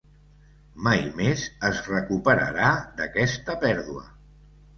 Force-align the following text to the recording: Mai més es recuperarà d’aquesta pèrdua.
Mai 0.87 1.03
més 1.19 1.43
es 1.69 1.81
recuperarà 1.89 2.71
d’aquesta 3.01 3.59
pèrdua. 3.67 4.05